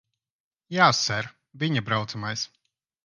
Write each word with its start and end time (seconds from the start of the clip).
Jā, 0.77 0.87
ser. 1.01 1.29
Viņa 1.65 1.85
braucamais. 1.91 2.47